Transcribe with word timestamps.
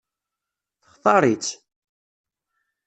Textaṛ-itt? 0.81 1.49